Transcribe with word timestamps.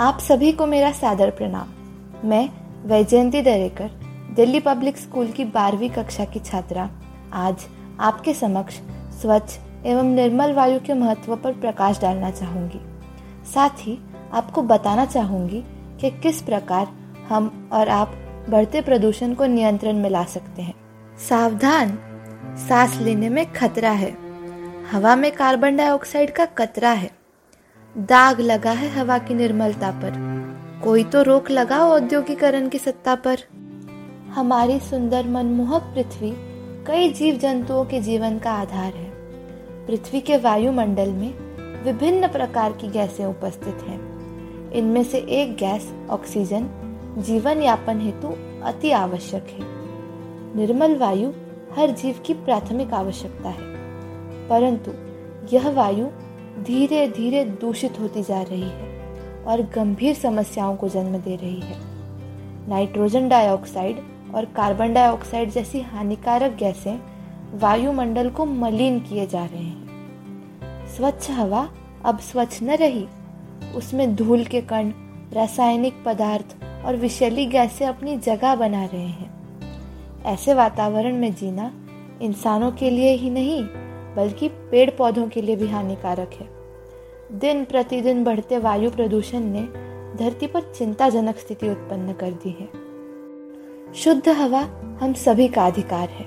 आप 0.00 0.18
सभी 0.18 0.52
को 0.52 0.66
मेरा 0.66 0.92
सादर 0.92 1.30
प्रणाम। 1.30 1.68
मैं 2.28 2.48
वैजयंती 2.86 3.42
दरेकर, 3.42 3.90
दिल्ली 4.36 4.60
पब्लिक 4.60 4.96
स्कूल 4.96 5.26
की 5.26 5.44
बारहवीं 5.44 5.90
कक्षा 5.90 6.24
की 6.24 6.40
छात्रा। 6.40 6.90
आज 7.32 7.56
आपके 8.00 8.34
समक्ष 8.34 8.74
स्वच्छ 9.20 9.58
एवं 9.86 10.04
निर्मल 10.04 10.52
वायु 10.52 10.80
के 10.80 10.94
महत्व 10.94 11.36
पर 11.36 11.52
प्रकाश 11.52 12.00
डालना 12.00 12.30
चाहूँगी। 12.30 12.80
साथ 13.54 13.70
ही 13.78 13.98
आपको 14.32 14.62
बताना 14.62 15.06
चाहूँगी 15.06 15.64
कि 16.00 16.10
किस 16.10 16.42
प्रकार 16.42 16.88
हम 17.28 17.70
और 17.72 17.88
आप 17.88 18.12
बढ़ते 18.48 18.80
प्रदूषण 18.80 19.34
को 19.34 19.46
नियंत्रण 19.46 19.96
में 19.96 20.10
ला 20.10 20.24
सकते 20.24 20.62
हैं। 20.62 20.74
सावधान 21.28 21.98
सांस 22.68 22.98
लेने 23.00 23.28
में 23.28 23.52
खतरा 23.52 23.90
है। 23.90 24.16
हवा 24.92 25.16
में 25.16 25.32
कार्बन 25.32 25.76
डाइऑक्साइड 25.76 26.30
का 26.30 26.44
कतरा 26.44 26.90
है। 26.90 27.15
दाग 27.98 28.40
लगा 28.40 28.70
है 28.70 28.88
हवा 28.88 29.18
की 29.18 29.34
निर्मलता 29.34 29.90
पर। 29.90 30.12
कोई 30.84 31.04
तो 31.04 31.22
रोक 31.22 31.50
लगाओ 31.50 31.90
औद्योगिकरण 31.90 32.68
की 32.68 32.78
सत्ता 32.78 33.14
पर। 33.14 33.38
हमारी 34.30 34.80
सुंदर 34.80 35.28
मनमोहक 35.28 35.82
पृथ्वी 35.82 36.36
कई 36.86 37.12
जीव 37.12 37.36
जंतुओं 37.36 37.84
के 37.84 38.00
जीवन 38.00 38.38
का 38.38 38.52
आधार 38.52 38.92
है। 38.92 39.10
पृथ्वी 39.86 40.20
के 40.20 40.36
वायुमंडल 40.36 41.10
में 41.10 41.34
विभिन्न 41.84 42.28
प्रकार 42.28 42.72
की 42.72 42.88
गैसें 42.88 43.26
उपस्थित 43.26 43.78
हैं। 43.88 44.00
इनमें 44.72 45.04
से 45.04 45.18
एक 45.18 45.56
गैस 45.56 45.92
ऑक्सीजन 46.10 46.68
जीवन 47.18 47.62
यापन 47.62 48.00
हेतु 48.00 48.28
अति 48.64 48.90
आवश्यक 48.90 49.46
है। 49.50 49.64
निर्मल 50.56 50.96
वायु 50.96 51.30
हर 51.76 51.90
जीव 51.90 52.20
की 52.26 52.34
प्राथमिक 52.34 52.92
आवश्यकता 52.92 53.48
है। 53.48 53.76
परंतु 54.48 54.92
यह 55.56 55.70
वायु 55.70 56.06
धीरे 56.62 57.08
धीरे 57.08 57.44
दूषित 57.44 58.00
होती 58.00 58.22
जा 58.22 58.42
रही 58.42 58.62
है 58.62 59.44
और 59.46 59.62
गंभीर 59.62 60.14
समस्याओं 60.14 60.76
को 60.76 60.88
जन्म 60.88 61.18
दे 61.18 61.36
रही 61.36 61.60
है। 61.60 61.76
नाइट्रोजन 62.68 63.28
डाइऑक्साइड 63.28 64.00
और 64.34 64.44
कार्बन 64.44 64.94
डाइऑक्साइड 64.94 65.50
जैसी 65.50 65.80
हानिकारक 65.80 66.56
गैसें 66.56 66.98
वायुमंडल 67.58 68.30
को 68.30 68.44
मलिन 68.44 69.00
किए 69.00 69.26
जा 69.26 69.44
रहे 69.44 69.62
हैं। 69.62 69.86
स्वच्छ 70.96 71.30
हवा 71.30 71.68
अब 72.04 72.18
स्वच्छ 72.18 72.62
न 72.62 72.70
रही, 72.70 73.06
उसमें 73.76 74.14
धूल 74.16 74.44
के 74.44 74.60
कण, 74.60 74.92
रासायनिक 75.32 75.94
पदार्थ 76.06 76.56
और 76.84 76.96
विषैली 76.96 77.46
गैसें 77.46 77.86
अपनी 77.86 78.16
जगह 78.16 78.54
बना 78.54 78.84
रहे 78.84 79.06
हैं। 79.06 79.36
ऐसे 80.24 80.54
वातावरण 80.54 81.16
में 81.16 81.34
जीना 81.34 81.72
इंसानों 82.22 82.72
के 82.72 82.90
लिए 82.90 83.12
ही 83.12 83.30
नहीं, 83.30 83.62
बल्कि 84.16 84.48
पेड़ 84.76 84.90
पौधों 84.90 85.28
के 85.28 85.42
लिए 85.42 85.56
भी 85.56 85.66
हानिकारक 85.68 86.30
है। 86.32 86.48
दिन 87.38 87.64
प्रतिदिन 87.64 88.24
बढ़ते 88.24 88.58
वायु 88.58 88.90
प्रदूषण 88.90 89.40
ने 89.40 89.62
धरती 90.18 90.46
पर 90.46 90.60
चिंताजनक 90.60 91.36
स्थिति 91.36 91.68
उत्पन्न 91.68 92.12
कर 92.12 92.30
दी 92.30 92.50
है। 92.60 92.68
शुद्ध 93.94 94.28
हवा 94.28 94.60
हम 95.00 95.12
सभी 95.12 95.48
का 95.48 95.66
अधिकार 95.66 96.08
है। 96.08 96.24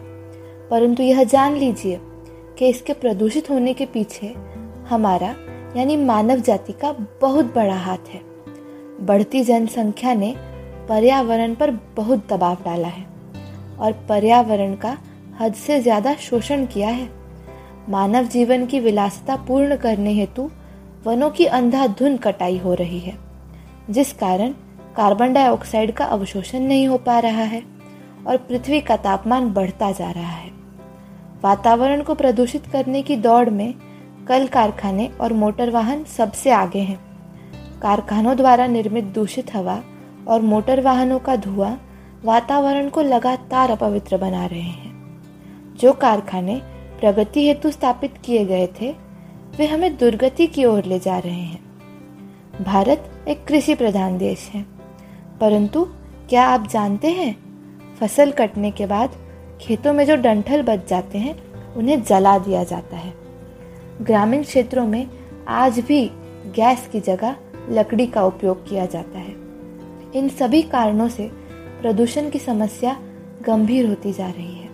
परंतु 0.70 1.04
यह 1.04 1.24
जान 1.24 1.56
लीजिए 1.56 2.00
कि 2.58 2.70
इसके 2.70 2.94
प्रदूषित 2.94 3.50
होने 3.50 3.74
के 3.74 3.86
पीछे 3.86 4.36
हमारा, 4.90 5.36
यानी 5.78 5.98
मानव 5.98 6.40
जाति 6.40 6.74
का 6.74 6.92
बहुत 7.22 7.46
बड़ा 7.46 7.76
हाथ 7.76 8.10
है। 8.10 8.22
बढ़ती 9.06 9.44
जनसंख्या 9.44 10.14
ने 10.14 10.36
पर्यावरण 10.90 11.56
पर 11.56 11.72
बहुत 11.72 12.34
दबाव 12.34 12.56
डाला 12.56 12.88
है 12.88 13.06
और 13.80 13.92
पर्यावरण 14.10 14.76
का 14.76 14.98
हद 15.40 15.54
से 15.54 15.80
ज़्यादा 15.80 16.16
शोषण 16.16 16.66
किया 16.66 16.90
है। 16.90 17.19
मानव 17.90 18.24
जीवन 18.24 18.66
की 18.66 18.80
विलासिता 18.80 19.36
पूर्ण 19.36 19.76
करने 19.76 20.14
हेतु 20.14 20.50
वनों 21.06 21.30
की 21.30 21.46
अंधाधुन 21.46 22.18
कटाई 22.18 22.58
हो 22.58 22.74
रही 22.74 23.00
है, 23.00 23.18
जिस 23.90 24.14
कारण 24.14 24.54
कार्बन 24.98 25.34
डाइऑक्साइड 25.34 25.94
का 25.94 26.06
अवशोषण 26.06 26.60
नहीं 26.60 26.88
हो 26.88 26.98
पा 26.98 27.20
रहा 27.20 27.44
है 27.44 27.64
और 28.28 28.38
पृथ्वी 28.38 28.82
का 28.82 28.98
तापमान 28.98 29.50
बढ़ता 29.54 29.92
जा 29.92 30.12
रहा 30.12 30.32
है। 30.32 30.52
वातावरण 31.44 32.04
को 32.04 32.16
प्रदूषित 32.16 32.68
करने 32.68 33.02
की 33.02 33.16
दौड़ 33.16 33.50
में 33.50 33.74
कल 34.28 34.48
कारखाने 34.48 35.10
और 35.22 35.34
मोटर 35.34 35.70
वाहन 35.70 36.04
सबसे 36.04 36.52
आगे 36.52 36.80
हैं। 36.80 37.00
कारखानों 37.82 38.38
द्वारा 38.38 38.68
निर्मित 38.68 39.04
दूषित 39.04 39.56
हवा 39.56 39.82
और 40.28 40.42
मोटर 40.42 40.82
वाहनों 40.82 41.20
का 41.20 41.36
धुआँ 41.36 41.80
वातावरण 42.26 42.90
को 42.90 43.02
लगातार 43.02 43.72
अपवित्र 43.72 44.18
बना 44.18 44.46
रहे 44.46 44.60
हैं। 44.60 44.98
जो 45.76 45.94
कारखाने 45.94 46.62
प्रगति 47.00 47.48
हेतु 47.48 47.72
स्थापित 47.72 48.14
किए 48.26 48.46
गए 48.46 48.68
थे, 48.68 48.96
वे 49.58 49.68
हमें 49.68 49.98
दुर्गति 49.98 50.48
की 50.48 50.66
ओर 50.66 50.86
ले 50.86 51.00
जा 51.00 51.18
रहे 51.20 51.40
हैं। 51.40 51.62
भारत 52.64 53.12
एक 53.28 53.46
कृषि 53.46 53.76
प्रधान 53.76 54.18
देश 54.18 54.52
है। 54.54 54.66
परंतु 55.42 55.88
क्या 56.30 56.48
आप 56.48 56.68
जानते 56.68 57.08
हैं, 57.08 57.36
फ़सल 58.00 58.32
कटने 58.32 58.72
के 58.72 58.86
बाद 58.86 59.10
खेतों 59.62 59.94
में 59.94 60.06
जो 60.06 60.16
डंठल 60.16 60.62
बच 60.62 60.90
जाते 60.90 61.18
हैं, 61.18 61.54
उन्हें 61.74 62.04
जला 62.04 62.38
दिया 62.38 62.64
जाता 62.64 62.98
है। 62.98 63.14
ग्रामीण 64.02 64.44
क्षेत्रों 64.44 64.88
में 64.88 65.08
आज 65.48 65.80
भी 65.80 66.12
गैस 66.56 66.90
की 66.92 67.00
जगह 67.00 67.36
लकड़ी 67.70 68.08
का 68.08 68.26
उपयोग 68.26 68.70
किया 68.70 68.86
जाता 68.86 69.20
है। 69.20 69.36
इन 70.16 70.30
सभी 70.30 70.62
कारणों 70.62 71.10
से 71.10 71.32
प्रदूषण 71.82 72.30
की 72.30 72.40
समस्या 72.40 73.00
गंभीर 73.46 73.88
होती 73.88 74.14
जा 74.14 74.30
रही 74.30 74.54
है। 74.54 74.69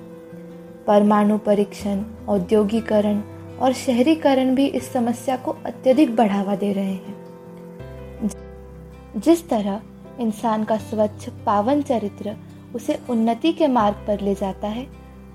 परमाणु 0.88 1.38
परीक्षण, 1.38 2.04
औद्योगिकरण 2.30 3.22
और 3.62 3.74
शहरीकरण 3.74 4.56
भी 4.56 4.66
इस 4.68 4.94
समस्या 4.94 5.38
को 5.38 5.52
अत्यधिक 5.66 6.16
बढ़ावा 6.16 6.56
दे 6.56 6.74
रहे 6.74 6.94
हैं। 6.94 7.26
जिस 9.18 9.50
तरह 9.50 9.82
इंसान 10.20 10.64
का 10.64 10.78
स्वच्छ 10.78 11.30
पावन 11.46 11.82
चरित्र 11.82 12.36
उसे 12.76 13.00
उन्नति 13.10 13.54
के 13.54 13.68
मार्ग 13.68 13.96
पर 14.08 14.22
ले 14.22 14.36
जाता 14.36 14.68
है, 14.68 14.88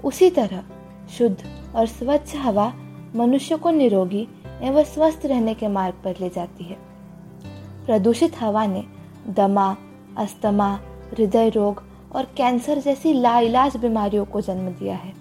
उसी 0.04 0.30
तरह 0.30 0.64
शुद्ध 1.18 1.36
और 1.76 1.86
स्वच्छ 1.86 2.36
हवा 2.36 2.72
मनुष्य 3.16 3.56
को 3.56 3.70
निरोगी 3.70 4.28
एवं 4.62 4.84
स्वस्थ 4.84 5.26
रहने 5.26 5.54
के 5.54 5.68
मार्ग 5.68 5.94
पर 6.04 6.14
ले 6.20 6.28
जाती 6.28 6.64
है। 6.64 6.76
प्रदूषित 7.86 8.40
हवा 8.40 8.66
ने 8.66 8.84
दमा, 9.28 9.76
अस्थमा, 10.18 10.80
हृदय 11.12 11.48
रोग 11.48 11.82
और 12.12 12.24
कैंसर 12.24 12.78
जैसी 12.78 13.12
लाइलाज 13.12 13.76
बीमारियों 13.76 14.24
को 14.24 14.40
जन्म 14.40 14.68
दिया 14.68 14.94
है। 14.94 15.19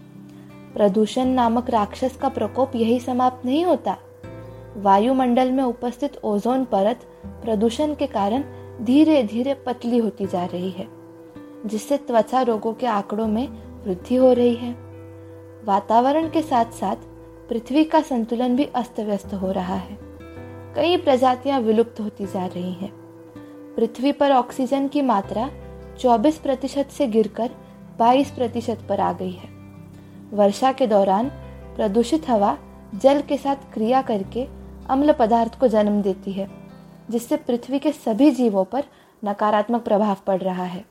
प्रदूषण 0.79 1.27
नामक 1.27 1.69
राक्षस 1.69 2.17
का 2.17 2.29
प्रकोप 2.29 2.75
यही 2.75 2.99
समाप्त 2.99 3.45
नहीं 3.45 3.65
होता। 3.65 3.97
वायुमंडल 4.77 5.51
में 5.51 5.63
उपस्थित 5.63 6.17
ओजोन 6.23 6.63
परत 6.65 6.99
प्रदूषण 7.25 7.95
के 7.95 8.07
कारण 8.07 8.43
धीरे 8.81 9.23
धीरे 9.23 9.53
पतली 9.53 9.97
होती 9.97 10.25
जा 10.25 10.45
रही 10.45 10.69
है, 10.69 10.87
जिससे 11.65 11.97
त्वचा 11.97 12.41
रोगों 12.41 12.73
के 12.73 12.87
आंकड़ों 12.87 13.27
में 13.27 13.47
वृद्धि 13.83 14.15
हो 14.15 14.33
रही 14.33 14.55
है। 14.55 14.71
वातावरण 15.65 16.29
के 16.29 16.41
साथ 16.41 16.65
साथ 16.65 16.95
पृथ्वी 17.49 17.83
का 17.83 18.01
संतुलन 18.01 18.55
भी 18.55 18.65
अस्त 18.65 18.99
व्यस्त 18.99 19.33
हो 19.33 19.51
रहा 19.51 19.75
है। 19.75 19.97
कई 20.75 20.97
प्रजातियाँ 20.97 21.59
विलुप्त 21.59 22.01
होती 22.01 22.25
जा 22.25 22.45
रही 22.45 22.73
हैं। 22.73 22.91
पृथ्वी 23.75 24.11
पर 24.11 24.31
ऑक्सीजन 24.31 24.87
की 24.87 25.01
मात्रा 25.01 25.49
24 25.99 26.37
प्रतिशत 26.37 26.87
से 26.91 27.07
गिरकर 27.07 27.51
22 27.99 28.31
प्रतिशत 28.31 28.79
पर 28.89 28.99
आ 28.99 29.13
गई 29.13 29.31
है। 29.31 29.48
वर्षा 30.33 30.71
के 30.71 30.87
दौरान 30.87 31.29
प्रदूषित 31.75 32.29
हवा 32.29 32.57
जल 32.95 33.21
के 33.21 33.37
साथ 33.37 33.55
क्रिया 33.73 34.01
करके 34.01 34.47
अम्ल 34.89 35.13
पदार्थ 35.13 35.59
को 35.59 35.67
जन्म 35.67 36.01
देती 36.01 36.31
है, 36.31 36.47
जिससे 37.11 37.37
पृथ्वी 37.37 37.79
के 37.79 37.91
सभी 37.91 38.31
जीवों 38.31 38.63
पर 38.63 38.83
नकारात्मक 39.25 39.83
प्रभाव 39.83 40.17
पड़ 40.27 40.41
रहा 40.41 40.63
है। 40.63 40.85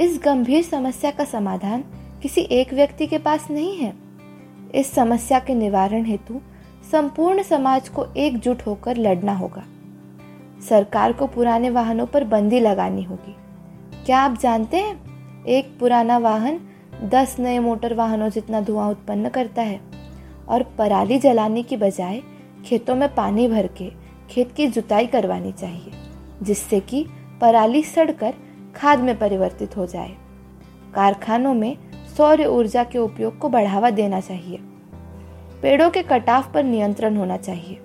इस 0.00 0.20
गंभीर 0.24 0.62
समस्या 0.62 1.10
का 1.10 1.24
समाधान 1.24 1.84
किसी 2.22 2.40
एक 2.40 2.74
व्यक्ति 2.74 3.06
के 3.06 3.18
पास 3.18 3.50
नहीं 3.50 3.76
है। 3.76 3.92
इस 4.74 4.92
समस्या 4.92 5.38
के 5.38 5.54
निवारण 5.54 6.04
हेतु 6.04 6.40
संपूर्ण 6.92 7.42
समाज 7.42 7.88
को 7.88 8.06
एकजुट 8.16 8.62
होकर 8.62 8.96
लड़ना 8.96 9.34
होगा। 9.34 9.64
सरकार 10.68 11.12
को 11.12 11.26
पुराने 11.26 11.70
वाहनों 11.70 12.06
पर 12.06 12.24
बंदी 12.24 12.60
लगानी 12.60 13.02
होगी। 13.02 13.36
क्या 14.06 14.18
आप 14.18 14.38
जानते 14.38 14.76
हैं, 14.76 15.44
एक 15.44 15.78
पुराना 15.78 16.18
वाहन 16.18 16.60
दस 17.04 17.36
नए 17.38 17.58
मोटर 17.58 17.94
वाहनों 17.94 18.28
जितना 18.28 18.60
धुआँ 18.60 18.90
उत्पन्न 18.90 19.28
करता 19.28 19.62
है। 19.62 19.80
और 20.48 20.62
पराली 20.78 21.18
जलाने 21.18 21.62
की 21.62 21.76
बजाय 21.76 22.22
खेतों 22.66 22.94
में 22.94 23.14
पानी 23.14 23.48
भर 23.48 23.66
के 23.66 23.90
खेत 24.30 24.52
की 24.52 24.66
जुताई 24.66 25.06
करवानी 25.06 25.52
चाहिए, 25.52 25.92
जिससे 26.42 26.80
कि 26.80 27.04
पराली 27.40 27.82
सड़कर 27.82 28.34
खाद 28.76 28.98
में 28.98 29.18
परिवर्तित 29.18 29.76
हो 29.76 29.86
जाए। 29.86 30.16
कारखानों 30.94 31.54
में 31.54 31.76
सौर 32.16 32.42
ऊर्जा 32.42 32.84
के 32.84 32.98
उपयोग 32.98 33.38
को 33.38 33.48
बढ़ावा 33.48 33.90
देना 33.90 34.20
चाहिए। 34.20 34.58
पेड़ों 35.62 35.90
के 35.90 36.02
कटाव 36.02 36.44
पर 36.54 36.64
नियंत्रण 36.64 37.16
होना 37.16 37.36
चाहिए, 37.36 37.78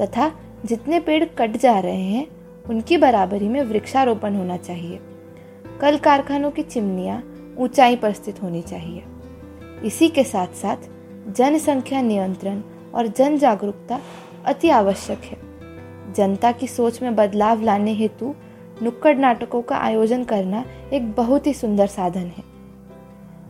तथा 0.00 0.30
जितने 0.66 1.00
पेड़ 1.00 1.24
कट 1.24 1.56
जा 1.56 1.78
रहे 1.78 2.02
हैं, 2.02 2.26
उनकी 2.68 2.96
बराबरी 2.96 3.48
में 3.48 3.62
वृक्षारोपण 3.62 4.34
होना 4.34 4.56
चाहिए। 4.56 5.00
कल 5.80 5.96
कारखानों 5.96 6.50
की 6.50 6.62
चिमनियाँ 6.62 7.22
ऊंचाई 7.58 7.96
पर 7.96 8.12
स्थित 8.12 8.42
होनी 8.42 8.62
चाहिए। 8.62 9.04
इसी 9.84 10.08
के 10.08 10.24
साथ 10.24 10.46
साथ 10.46 10.76
जनसंख्या 11.32 12.02
नियंत्रण 12.02 12.62
और 12.94 13.06
जन 13.06 13.38
जागरूकता 13.38 14.00
अति 14.44 14.70
आवश्यक 14.70 15.20
है। 15.24 15.38
जनता 16.12 16.52
की 16.52 16.66
सोच 16.66 17.02
में 17.02 17.16
बदलाव 17.16 17.62
लाने 17.62 17.92
हेतु 17.92 18.34
नुक्कड़ 18.82 19.16
नाटकों 19.16 19.62
का 19.62 19.76
आयोजन 19.76 20.24
करना 20.24 20.64
एक 20.92 21.12
बहुत 21.12 21.46
ही 21.46 21.54
सुंदर 21.54 21.86
साधन 21.86 22.32
है। 22.36 22.42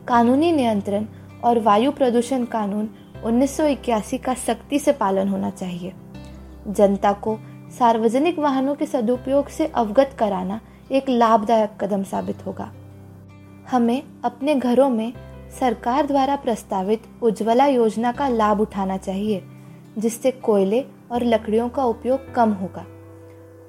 कानूनी 0.08 0.52
नियंत्रण 0.52 1.06
और 1.44 1.58
वायु 1.58 1.92
प्रदूषण 1.92 2.44
कानून 2.44 2.88
1981 3.24 4.18
का 4.18 4.34
सख्ती 4.34 4.78
से 4.78 4.92
पालन 4.92 5.28
होना 5.28 5.50
चाहिए। 5.50 5.92
जनता 6.68 7.12
को 7.12 7.38
सार्वजनिक 7.78 8.38
वाहनों 8.38 8.74
के 8.74 8.86
सदुपयोग 8.86 9.48
से 9.48 9.66
अवगत 9.66 10.16
कराना 10.18 10.60
एक 10.92 11.08
लाभदायक 11.08 11.70
कदम 11.80 12.02
साबित 12.02 12.46
होगा। 12.46 12.72
हमें 13.70 14.02
अपने 14.24 14.54
घरों 14.54 14.90
में 14.90 15.12
सरकार 15.60 16.06
द्वारा 16.06 16.36
प्रस्तावित 16.36 17.02
उज्ज्वला 17.22 17.66
योजना 17.66 18.12
का 18.12 18.28
लाभ 18.28 18.60
उठाना 18.60 18.96
चाहिए, 18.96 19.42
जिससे 19.98 20.30
कोयले 20.30 20.84
और 21.12 21.24
लकड़ियों 21.24 21.68
का 21.68 21.84
उपयोग 21.84 22.34
कम 22.34 22.50
होगा। 22.50 22.86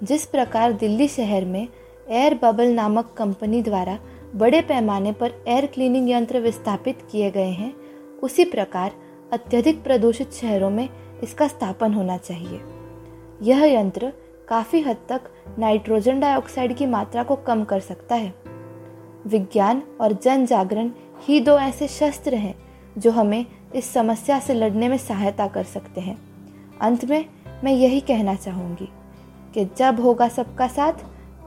जिस 0.04 0.26
प्रकार 0.26 0.74
दिल्ली 0.74 1.08
शहर 1.08 1.46
में 1.46 1.68
एयर 2.10 2.40
बबल 2.44 2.68
नामक 2.68 3.14
कंपनी 3.18 3.62
द्वारा 3.62 4.00
बड़े 4.36 4.62
पैमाने 4.62 5.12
पर 5.12 5.34
एयर 5.48 5.66
क्लीनिंग 5.66 6.10
यंत्र 6.10 6.40
विस्थापित 6.40 7.08
किए 7.12 7.32
गए 7.32 7.50
हैं, 7.50 7.74
उसी 8.24 8.46
प्रकार 8.46 8.92
अत्यधिक 9.34 9.84
प्रदूषित 9.84 10.34
शहरों 10.34 10.70
में 10.70 10.90
इसका 11.24 11.48
स्थापन 11.48 11.94
होना 11.94 12.18
चाहिए। 12.18 12.62
यह 13.42 13.66
यंत्र 13.66 14.14
काफ़ी 14.48 14.82
हद 14.82 14.98
तक 15.10 15.22
नाइट्रोजन 15.60 16.20
डाइऑक्साइड 16.20 16.76
की 16.76 16.86
मात्रा 16.86 17.24
को 17.24 17.36
कम 17.36 17.64
कर 17.64 17.80
सकता 17.80 18.16
है। 18.16 18.49
विज्ञान 19.28 19.84
और 20.02 20.14
जन 20.14 20.46
जागरण 20.46 20.92
ही 21.24 21.40
दो 21.40 21.60
ऐसे 21.60 21.88
शस्त्र 21.88 22.36
हैं 22.36 22.56
जो 22.98 23.12
हमें 23.12 23.46
इस 23.76 23.94
समस्या 23.94 24.40
से 24.40 24.54
लड़ने 24.54 24.90
में 24.90 24.98
सहायता 24.98 25.48
कर 25.48 25.64
सकते 25.64 26.02
हैं। 26.02 26.18
अंत 26.82 27.06
में 27.06 27.26
मैं 27.64 27.72
यही 27.72 28.00
कहना 28.00 28.36
चाहूँगी 28.36 28.90
कि 29.54 29.70
जब 29.78 30.00
होगा 30.00 30.28
सबका 30.28 30.68
साथ, 30.68 30.94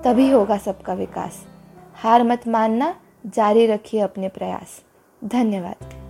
तभी 0.05 0.31
होगा 0.31 0.59
सबका 0.59 0.95
विकास। 0.95 1.47
हार 1.95 2.25
मत 2.25 2.49
मानना, 2.49 2.97
जारी 3.27 3.67
रखिए 3.67 4.01
अपने 4.01 4.29
प्रयास। 4.29 4.83
धन्यवाद। 5.25 6.02